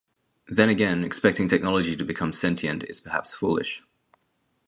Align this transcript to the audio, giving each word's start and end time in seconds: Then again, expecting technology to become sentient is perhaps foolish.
Then 0.47 0.67
again, 0.69 1.03
expecting 1.03 1.47
technology 1.47 1.95
to 1.95 2.03
become 2.03 2.33
sentient 2.33 2.81
is 2.85 2.99
perhaps 2.99 3.35
foolish. 3.35 3.83